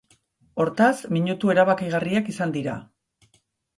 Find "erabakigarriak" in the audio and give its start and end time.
1.55-2.33